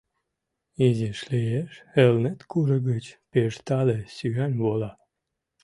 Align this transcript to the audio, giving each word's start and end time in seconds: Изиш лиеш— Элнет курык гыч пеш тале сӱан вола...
Изиш 0.87 1.19
лиеш— 1.31 1.71
Элнет 2.03 2.39
курык 2.51 2.81
гыч 2.91 3.05
пеш 3.31 3.53
тале 3.67 3.97
сӱан 4.15 4.51
вола... 4.61 4.91